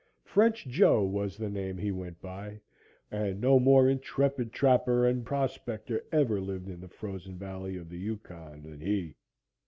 French 0.23 0.65
Joe 0.65 1.03
was 1.05 1.37
the 1.37 1.47
name 1.47 1.77
he 1.77 1.91
went 1.91 2.23
by, 2.23 2.61
and 3.11 3.39
no 3.39 3.59
more 3.59 3.87
intrepid 3.87 4.51
trapper 4.51 5.05
and 5.05 5.23
prospector 5.23 6.03
ever 6.11 6.41
lived 6.41 6.69
in 6.69 6.81
the 6.81 6.87
frozen 6.87 7.37
valley 7.37 7.77
of 7.77 7.87
the 7.87 7.99
Yukon 7.99 8.63
than 8.63 8.79
he. 8.79 9.13